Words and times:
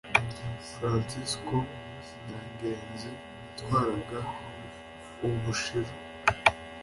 Fransisko 0.69 1.55
Nyangezi 2.27 3.11
yatwaraga 3.41 4.19
Ubushiru 5.27 5.91